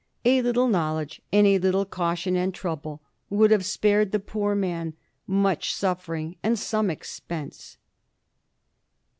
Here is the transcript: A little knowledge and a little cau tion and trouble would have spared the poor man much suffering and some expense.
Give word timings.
A 0.25 0.41
little 0.41 0.67
knowledge 0.67 1.21
and 1.31 1.45
a 1.45 1.59
little 1.59 1.85
cau 1.85 2.15
tion 2.15 2.35
and 2.35 2.51
trouble 2.55 3.03
would 3.29 3.51
have 3.51 3.63
spared 3.63 4.11
the 4.11 4.19
poor 4.19 4.55
man 4.55 4.95
much 5.27 5.71
suffering 5.75 6.37
and 6.41 6.57
some 6.57 6.89
expense. 6.89 7.77